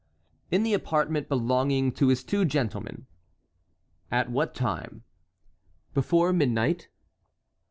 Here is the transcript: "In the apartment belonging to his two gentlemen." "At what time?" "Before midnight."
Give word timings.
"In 0.49 0.63
the 0.63 0.73
apartment 0.73 1.29
belonging 1.29 1.91
to 1.91 2.07
his 2.07 2.23
two 2.23 2.43
gentlemen." 2.43 3.05
"At 4.09 4.31
what 4.31 4.55
time?" 4.55 5.03
"Before 5.93 6.33
midnight." 6.33 6.89